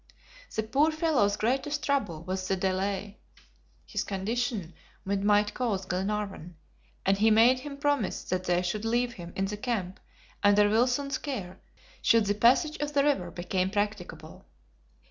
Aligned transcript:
The 0.55 0.63
poor 0.63 0.89
fellow's 0.89 1.37
greatest 1.37 1.83
trouble 1.83 2.23
was 2.23 2.47
the 2.47 2.55
delay 2.55 3.19
his 3.85 4.03
condition 4.03 4.73
might 5.05 5.53
cause 5.53 5.85
Glenarvan, 5.85 6.55
and 7.05 7.19
he 7.19 7.29
made 7.29 7.59
him 7.59 7.77
promise 7.77 8.23
that 8.23 8.45
they 8.45 8.63
should 8.63 8.83
leave 8.83 9.13
him 9.13 9.31
in 9.35 9.45
the 9.45 9.57
camp 9.57 9.99
under 10.41 10.67
Wilson's 10.67 11.19
care, 11.19 11.61
should 12.01 12.25
the 12.25 12.33
passage 12.33 12.77
of 12.77 12.93
the 12.95 13.03
river 13.03 13.29
become 13.29 13.69
practicable. 13.69 14.47